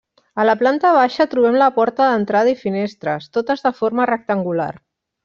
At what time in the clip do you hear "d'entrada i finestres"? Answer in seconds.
2.13-3.29